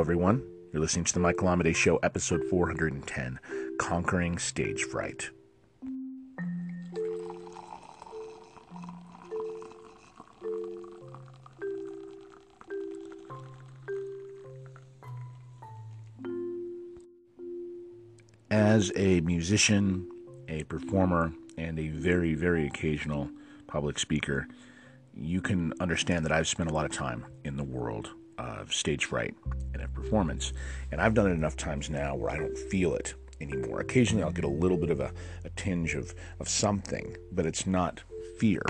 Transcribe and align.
Everyone. 0.00 0.42
You're 0.72 0.80
listening 0.80 1.04
to 1.04 1.12
the 1.12 1.20
Michael 1.20 1.48
Amidei 1.48 1.76
Show, 1.76 1.98
episode 1.98 2.42
410 2.48 3.38
Conquering 3.78 4.38
Stage 4.38 4.84
Fright. 4.84 5.28
As 18.50 18.90
a 18.96 19.20
musician, 19.20 20.08
a 20.48 20.64
performer, 20.64 21.34
and 21.58 21.78
a 21.78 21.88
very, 21.88 22.32
very 22.32 22.66
occasional 22.66 23.28
public 23.66 23.98
speaker, 23.98 24.48
you 25.14 25.42
can 25.42 25.74
understand 25.78 26.24
that 26.24 26.32
I've 26.32 26.48
spent 26.48 26.70
a 26.70 26.72
lot 26.72 26.86
of 26.86 26.92
time 26.92 27.26
in 27.44 27.58
the 27.58 27.64
world 27.64 28.14
of 28.40 28.72
stage 28.72 29.04
fright 29.04 29.34
and 29.72 29.82
of 29.82 29.92
performance. 29.94 30.52
And 30.90 31.00
I've 31.00 31.14
done 31.14 31.30
it 31.30 31.34
enough 31.34 31.56
times 31.56 31.90
now 31.90 32.14
where 32.14 32.30
I 32.30 32.36
don't 32.36 32.56
feel 32.56 32.94
it 32.94 33.14
anymore. 33.40 33.80
Occasionally 33.80 34.22
I'll 34.22 34.32
get 34.32 34.44
a 34.44 34.48
little 34.48 34.76
bit 34.76 34.90
of 34.90 35.00
a, 35.00 35.12
a 35.44 35.50
tinge 35.50 35.94
of, 35.94 36.14
of 36.38 36.48
something, 36.48 37.16
but 37.32 37.46
it's 37.46 37.66
not 37.66 38.02
fear. 38.38 38.62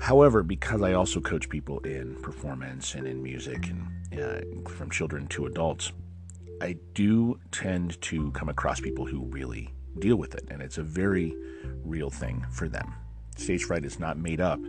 However, 0.00 0.42
because 0.42 0.82
I 0.82 0.92
also 0.92 1.20
coach 1.20 1.48
people 1.48 1.80
in 1.80 2.16
performance 2.22 2.94
and 2.94 3.06
in 3.06 3.22
music 3.22 3.68
and 3.68 4.20
uh, 4.20 4.70
from 4.70 4.90
children 4.90 5.26
to 5.28 5.46
adults, 5.46 5.92
I 6.60 6.76
do 6.94 7.38
tend 7.50 8.00
to 8.02 8.30
come 8.32 8.48
across 8.48 8.80
people 8.80 9.06
who 9.06 9.24
really 9.24 9.70
deal 9.98 10.16
with 10.16 10.34
it, 10.34 10.44
and 10.50 10.62
it's 10.62 10.78
a 10.78 10.82
very 10.82 11.34
real 11.84 12.10
thing 12.10 12.44
for 12.50 12.68
them. 12.68 12.94
Stage 13.36 13.64
fright 13.64 13.84
is 13.84 13.98
not 13.98 14.18
made 14.18 14.40
up 14.40 14.60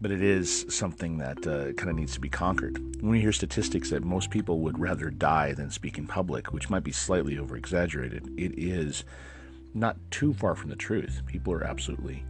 but 0.00 0.10
it 0.10 0.22
is 0.22 0.64
something 0.68 1.18
that 1.18 1.46
uh, 1.46 1.72
kind 1.72 1.90
of 1.90 1.96
needs 1.96 2.14
to 2.14 2.20
be 2.20 2.28
conquered. 2.28 2.78
When 3.00 3.10
we 3.10 3.20
hear 3.20 3.32
statistics 3.32 3.90
that 3.90 4.02
most 4.02 4.30
people 4.30 4.60
would 4.60 4.78
rather 4.78 5.10
die 5.10 5.52
than 5.52 5.70
speak 5.70 5.98
in 5.98 6.06
public, 6.06 6.52
which 6.52 6.70
might 6.70 6.84
be 6.84 6.92
slightly 6.92 7.38
over 7.38 7.56
exaggerated, 7.56 8.32
it 8.36 8.58
is 8.58 9.04
not 9.74 9.96
too 10.10 10.32
far 10.32 10.54
from 10.54 10.70
the 10.70 10.76
truth. 10.76 11.22
People 11.26 11.52
are 11.52 11.64
absolutely 11.64 12.24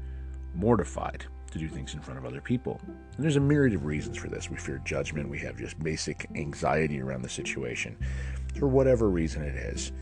mortified 0.55 1.25
to 1.53 1.59
do 1.59 1.69
things 1.69 1.95
in 1.95 2.01
front 2.01 2.19
of 2.19 2.25
other 2.25 2.41
people. 2.41 2.81
And 2.87 3.25
there's 3.25 3.37
a 3.37 3.41
myriad 3.41 3.75
of 3.75 3.85
reasons 3.85 4.17
for 4.17 4.29
this. 4.29 4.51
We 4.51 4.57
fear 4.57 4.81
judgment, 4.85 5.29
we 5.29 5.39
have 5.41 5.57
just 5.57 5.79
basic 5.83 6.27
anxiety 6.35 7.01
around 7.01 7.23
the 7.23 7.29
situation. 7.29 7.97
For 8.59 8.69
whatever 8.69 9.09
reason 9.09 9.43
it 9.43 9.55
is, 9.55 9.93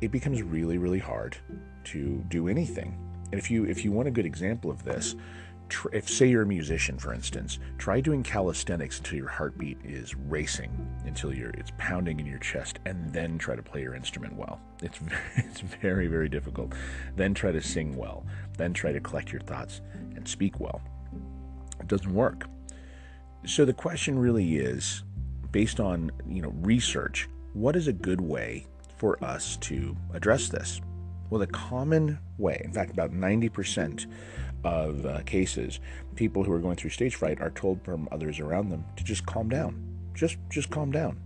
it 0.00 0.10
becomes 0.10 0.42
really, 0.42 0.78
really 0.78 0.98
hard 0.98 1.36
to 1.84 2.24
do 2.28 2.48
anything. 2.48 2.98
And 3.30 3.38
if 3.38 3.50
you 3.50 3.64
if 3.64 3.84
you 3.84 3.92
want 3.92 4.08
a 4.08 4.10
good 4.10 4.26
example 4.26 4.70
of 4.70 4.84
this, 4.84 5.14
if 5.92 6.08
say 6.08 6.26
you're 6.26 6.42
a 6.42 6.46
musician 6.46 6.98
for 6.98 7.12
instance 7.12 7.58
try 7.78 8.00
doing 8.00 8.22
calisthenics 8.22 8.98
until 8.98 9.18
your 9.18 9.28
heartbeat 9.28 9.78
is 9.84 10.14
racing 10.14 10.70
until 11.04 11.34
you're 11.34 11.50
it's 11.50 11.72
pounding 11.78 12.20
in 12.20 12.26
your 12.26 12.38
chest 12.38 12.78
and 12.86 13.12
then 13.12 13.38
try 13.38 13.54
to 13.56 13.62
play 13.62 13.82
your 13.82 13.94
instrument 13.94 14.34
well. 14.34 14.60
It's 14.82 14.98
it's 15.36 15.60
very 15.60 16.06
very 16.06 16.28
difficult. 16.28 16.72
Then 17.16 17.34
try 17.34 17.52
to 17.52 17.60
sing 17.60 17.96
well. 17.96 18.24
Then 18.56 18.72
try 18.72 18.92
to 18.92 19.00
collect 19.00 19.32
your 19.32 19.42
thoughts 19.42 19.80
and 20.16 20.26
speak 20.26 20.60
well. 20.60 20.80
It 21.80 21.88
doesn't 21.88 22.12
work. 22.12 22.46
So 23.44 23.64
the 23.64 23.72
question 23.72 24.18
really 24.18 24.56
is 24.56 25.02
based 25.50 25.80
on 25.80 26.10
you 26.26 26.42
know 26.42 26.52
research 26.60 27.28
what 27.52 27.76
is 27.76 27.86
a 27.86 27.92
good 27.92 28.20
way 28.20 28.66
for 28.96 29.22
us 29.22 29.56
to 29.58 29.96
address 30.14 30.48
this? 30.48 30.80
Well 31.30 31.40
the 31.40 31.46
common 31.46 32.18
way 32.38 32.60
in 32.64 32.72
fact 32.72 32.90
about 32.90 33.12
90% 33.12 34.06
of 34.64 35.04
uh, 35.04 35.20
cases, 35.22 35.80
people 36.14 36.44
who 36.44 36.52
are 36.52 36.58
going 36.58 36.76
through 36.76 36.90
stage 36.90 37.16
fright 37.16 37.40
are 37.40 37.50
told 37.50 37.82
from 37.84 38.08
others 38.12 38.38
around 38.38 38.68
them 38.68 38.84
to 38.96 39.04
just 39.04 39.26
calm 39.26 39.48
down. 39.48 39.82
Just 40.14 40.36
just 40.50 40.70
calm 40.70 40.90
down. 40.90 41.18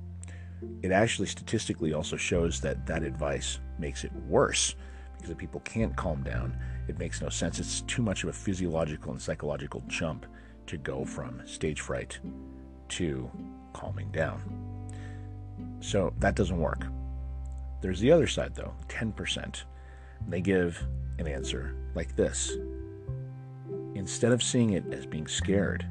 It 0.83 0.93
actually 0.93 1.29
statistically 1.29 1.93
also 1.93 2.17
shows 2.17 2.61
that 2.61 2.87
that 2.87 3.03
advice 3.03 3.59
makes 3.79 4.05
it 4.05 4.13
worse 4.29 4.75
because 5.17 5.31
if 5.31 5.39
people 5.39 5.61
can't 5.61 5.95
calm 5.97 6.23
down, 6.23 6.57
it 6.89 6.99
makes 6.99 7.21
no 7.21 7.29
sense. 7.29 7.59
It's 7.59 7.81
too 7.83 8.03
much 8.03 8.23
of 8.23 8.31
a 8.31 8.33
physiological 8.33 9.13
and 9.13 9.21
psychological 9.21 9.83
jump 9.89 10.27
to 10.67 10.77
go 10.77 11.05
from 11.05 11.43
stage 11.47 11.81
fright 11.81 12.19
to 12.89 13.31
calming 13.73 14.11
down. 14.11 14.41
So 15.81 16.13
that 16.19 16.35
doesn't 16.35 16.59
work. 16.59 16.87
There's 17.81 18.01
the 18.01 18.13
other 18.13 18.27
side 18.27 18.55
though, 18.55 18.75
10%. 18.89 19.63
They 20.29 20.41
give 20.41 20.83
an 21.19 21.27
answer 21.27 21.75
like 21.95 22.17
this 22.17 22.57
Instead 23.97 24.31
of 24.31 24.43
seeing 24.43 24.75
it 24.75 24.85
as 24.93 25.07
being 25.07 25.27
scared, 25.27 25.87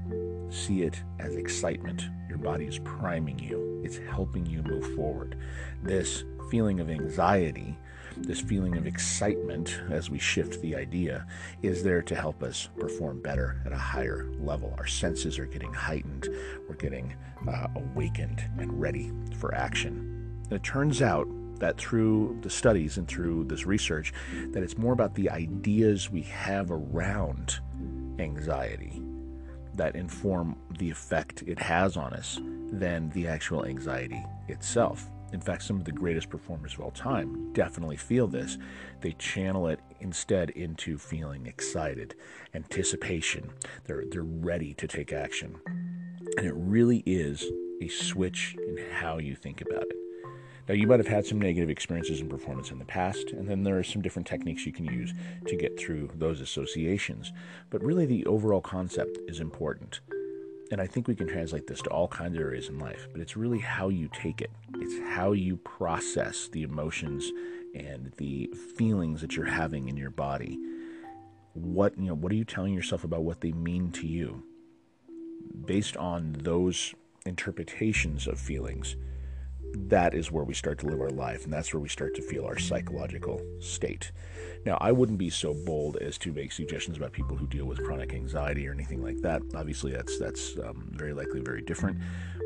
see 0.51 0.83
it 0.83 1.01
as 1.17 1.35
excitement. 1.35 2.07
Your 2.29 2.37
body 2.37 2.65
is 2.65 2.77
priming 2.79 3.39
you, 3.39 3.81
it's 3.83 3.97
helping 3.97 4.45
you 4.45 4.61
move 4.61 4.95
forward. 4.95 5.37
This 5.81 6.23
feeling 6.51 6.79
of 6.79 6.91
anxiety, 6.91 7.75
this 8.15 8.39
feeling 8.39 8.77
of 8.77 8.85
excitement 8.85 9.81
as 9.89 10.11
we 10.11 10.19
shift 10.19 10.61
the 10.61 10.75
idea, 10.75 11.25
is 11.63 11.81
there 11.83 12.03
to 12.03 12.13
help 12.13 12.43
us 12.43 12.69
perform 12.79 13.23
better 13.23 13.59
at 13.65 13.71
a 13.71 13.77
higher 13.77 14.31
level. 14.39 14.75
Our 14.77 14.87
senses 14.87 15.39
are 15.39 15.47
getting 15.47 15.73
heightened, 15.73 16.29
we're 16.69 16.75
getting 16.75 17.15
uh, 17.49 17.67
awakened 17.75 18.47
and 18.59 18.79
ready 18.79 19.11
for 19.39 19.55
action. 19.55 20.37
And 20.43 20.53
it 20.53 20.63
turns 20.63 21.01
out 21.01 21.27
that 21.59 21.77
through 21.77 22.37
the 22.41 22.49
studies 22.51 22.97
and 22.97 23.07
through 23.07 23.45
this 23.45 23.65
research 23.65 24.13
that 24.51 24.61
it's 24.61 24.77
more 24.77 24.93
about 24.93 25.15
the 25.15 25.29
ideas 25.31 26.11
we 26.11 26.21
have 26.21 26.69
around 26.69 27.59
anxiety 28.19 29.01
that 29.73 29.95
inform 29.95 30.55
the 30.79 30.89
effect 30.89 31.43
it 31.47 31.59
has 31.59 31.97
on 31.97 32.13
us 32.13 32.39
than 32.71 33.09
the 33.09 33.27
actual 33.27 33.65
anxiety 33.65 34.23
itself. 34.47 35.09
In 35.33 35.41
fact, 35.41 35.63
some 35.63 35.77
of 35.77 35.83
the 35.83 35.91
greatest 35.91 36.29
performers 36.29 36.75
of 36.75 36.81
all 36.81 36.91
time 36.91 37.51
definitely 37.53 37.97
feel 37.97 38.27
this. 38.27 38.57
They 39.01 39.13
channel 39.13 39.67
it 39.67 39.79
instead 39.99 40.51
into 40.51 40.97
feeling 40.97 41.45
excited, 41.45 42.15
anticipation. 42.53 43.49
They're, 43.85 44.03
they're 44.09 44.23
ready 44.23 44.73
to 44.75 44.87
take 44.87 45.11
action. 45.11 45.57
And 46.37 46.45
it 46.45 46.53
really 46.55 47.03
is 47.05 47.45
a 47.81 47.87
switch 47.87 48.55
in 48.67 48.77
how 48.91 49.17
you 49.17 49.35
think 49.35 49.61
about 49.61 49.83
it. 49.83 50.04
Now, 50.67 50.73
you 50.73 50.87
might 50.87 50.99
have 50.99 51.07
had 51.07 51.25
some 51.25 51.39
negative 51.39 51.69
experiences 51.69 52.21
in 52.21 52.27
performance 52.27 52.71
in 52.71 52.79
the 52.79 52.85
past, 52.85 53.31
and 53.31 53.47
then 53.47 53.63
there 53.63 53.77
are 53.77 53.83
some 53.83 54.01
different 54.01 54.27
techniques 54.27 54.65
you 54.65 54.71
can 54.71 54.85
use 54.85 55.13
to 55.47 55.55
get 55.55 55.79
through 55.79 56.09
those 56.15 56.41
associations. 56.41 57.31
But 57.69 57.83
really, 57.83 58.07
the 58.07 58.25
overall 58.25 58.61
concept 58.61 59.19
is 59.27 59.39
important. 59.39 59.99
And 60.71 60.81
I 60.81 60.87
think 60.87 61.07
we 61.07 61.15
can 61.15 61.27
translate 61.27 61.67
this 61.67 61.83
to 61.83 61.89
all 61.91 62.07
kinds 62.07 62.35
of 62.35 62.41
areas 62.41 62.69
in 62.69 62.79
life, 62.79 63.07
but 63.11 63.21
it's 63.21 63.37
really 63.37 63.59
how 63.59 63.89
you 63.89 64.09
take 64.11 64.41
it. 64.41 64.49
It's 64.77 65.15
how 65.15 65.33
you 65.33 65.57
process 65.57 66.47
the 66.47 66.63
emotions 66.63 67.31
and 67.75 68.11
the 68.17 68.47
feelings 68.75 69.21
that 69.21 69.35
you're 69.35 69.45
having 69.45 69.87
in 69.87 69.97
your 69.97 70.09
body. 70.09 70.57
What, 71.53 71.95
you 71.97 72.05
know, 72.05 72.15
what 72.15 72.31
are 72.31 72.35
you 72.35 72.43
telling 72.43 72.73
yourself 72.73 73.03
about 73.03 73.23
what 73.23 73.41
they 73.41 73.51
mean 73.51 73.91
to 73.91 74.07
you? 74.07 74.43
Based 75.65 75.95
on 75.95 76.35
those 76.39 76.95
interpretations 77.25 78.25
of 78.25 78.39
feelings, 78.39 78.95
that 79.77 80.13
is 80.13 80.31
where 80.31 80.43
we 80.43 80.53
start 80.53 80.79
to 80.79 80.87
live 80.87 81.01
our 81.01 81.09
life, 81.09 81.43
and 81.43 81.53
that's 81.53 81.73
where 81.73 81.81
we 81.81 81.89
start 81.89 82.15
to 82.15 82.21
feel 82.21 82.45
our 82.45 82.57
psychological 82.57 83.41
state. 83.59 84.11
Now, 84.65 84.77
I 84.81 84.91
wouldn't 84.91 85.17
be 85.17 85.29
so 85.29 85.53
bold 85.53 85.97
as 85.97 86.17
to 86.19 86.31
make 86.31 86.51
suggestions 86.51 86.97
about 86.97 87.11
people 87.11 87.37
who 87.37 87.47
deal 87.47 87.65
with 87.65 87.83
chronic 87.83 88.13
anxiety 88.13 88.67
or 88.67 88.71
anything 88.71 89.03
like 89.03 89.21
that. 89.21 89.41
Obviously, 89.53 89.91
that's 89.91 90.17
that's 90.17 90.57
um, 90.57 90.89
very 90.93 91.13
likely 91.13 91.41
very 91.41 91.61
different. 91.61 91.99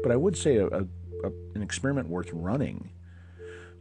But 0.03 0.12
I 0.12 0.16
would 0.16 0.38
say 0.38 0.57
a, 0.57 0.68
a, 0.68 0.81
a, 1.23 1.31
an 1.56 1.62
experiment 1.62 2.09
worth 2.09 2.29
running 2.34 2.89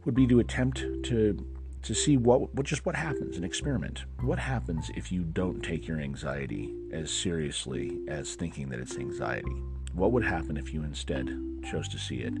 would 0.05 0.15
be 0.15 0.27
to 0.27 0.39
attempt 0.39 0.79
to 1.03 1.45
to 1.81 1.93
see 1.93 2.17
what, 2.17 2.53
what 2.53 2.65
just 2.65 2.85
what 2.85 2.95
happens. 2.95 3.37
An 3.37 3.43
experiment. 3.43 4.03
What 4.21 4.39
happens 4.39 4.91
if 4.95 5.11
you 5.11 5.23
don't 5.23 5.61
take 5.61 5.87
your 5.87 5.99
anxiety 5.99 6.73
as 6.91 7.11
seriously 7.11 7.99
as 8.07 8.35
thinking 8.35 8.69
that 8.69 8.79
it's 8.79 8.97
anxiety? 8.97 9.55
What 9.93 10.11
would 10.11 10.23
happen 10.23 10.57
if 10.57 10.73
you 10.73 10.83
instead 10.83 11.29
chose 11.69 11.87
to 11.89 11.97
see 11.97 12.17
it? 12.17 12.33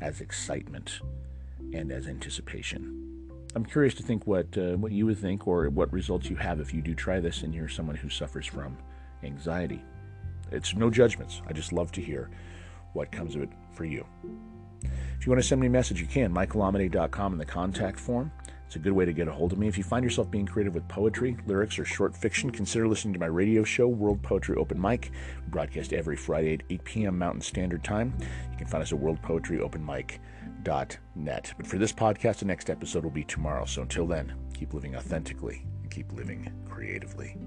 As 0.00 0.20
excitement 0.20 1.00
and 1.72 1.90
as 1.92 2.06
anticipation. 2.06 2.94
I'm 3.54 3.64
curious 3.64 3.94
to 3.94 4.02
think 4.02 4.26
what 4.26 4.56
uh, 4.56 4.76
what 4.76 4.92
you 4.92 5.06
would 5.06 5.18
think 5.18 5.46
or 5.46 5.68
what 5.70 5.92
results 5.92 6.28
you 6.28 6.36
have 6.36 6.60
if 6.60 6.74
you 6.74 6.82
do 6.82 6.94
try 6.94 7.18
this 7.18 7.42
and 7.42 7.54
you're 7.54 7.68
someone 7.68 7.96
who 7.96 8.08
suffers 8.08 8.46
from 8.46 8.76
anxiety. 9.22 9.82
It's 10.52 10.74
no 10.74 10.90
judgments. 10.90 11.42
I 11.46 11.52
just 11.52 11.72
love 11.72 11.92
to 11.92 12.00
hear 12.00 12.30
what 12.92 13.10
comes 13.12 13.34
of 13.34 13.42
it 13.42 13.50
for 13.72 13.84
you. 13.84 14.06
If 14.82 15.26
you 15.26 15.32
want 15.32 15.42
to 15.42 15.48
send 15.48 15.60
me 15.60 15.66
a 15.66 15.70
message, 15.70 16.00
you 16.00 16.06
can. 16.06 16.32
michaelamidei.com 16.32 17.32
in 17.32 17.38
the 17.38 17.44
contact 17.44 17.98
form. 17.98 18.30
It's 18.68 18.76
a 18.76 18.78
good 18.78 18.92
way 18.92 19.04
to 19.06 19.14
get 19.14 19.28
a 19.28 19.32
hold 19.32 19.52
of 19.52 19.58
me. 19.58 19.66
If 19.66 19.78
you 19.78 19.84
find 19.84 20.04
yourself 20.04 20.30
being 20.30 20.44
creative 20.44 20.74
with 20.74 20.86
poetry, 20.88 21.38
lyrics, 21.46 21.78
or 21.78 21.86
short 21.86 22.14
fiction, 22.14 22.50
consider 22.50 22.86
listening 22.86 23.14
to 23.14 23.18
my 23.18 23.24
radio 23.24 23.64
show, 23.64 23.88
World 23.88 24.22
Poetry 24.22 24.56
Open 24.56 24.78
Mic. 24.78 25.10
Broadcast 25.46 25.94
every 25.94 26.16
Friday 26.16 26.52
at 26.52 26.60
8 26.68 26.84
p.m. 26.84 27.16
Mountain 27.16 27.40
Standard 27.40 27.82
Time. 27.82 28.12
You 28.50 28.58
can 28.58 28.66
find 28.66 28.82
us 28.82 28.92
at 28.92 28.98
worldpoetryopenmic.net. 28.98 31.54
But 31.56 31.66
for 31.66 31.78
this 31.78 31.94
podcast, 31.94 32.40
the 32.40 32.44
next 32.44 32.68
episode 32.68 33.04
will 33.04 33.10
be 33.10 33.24
tomorrow. 33.24 33.64
So 33.64 33.80
until 33.80 34.06
then, 34.06 34.34
keep 34.52 34.74
living 34.74 34.96
authentically 34.96 35.64
and 35.80 35.90
keep 35.90 36.12
living 36.12 36.52
creatively. 36.68 37.38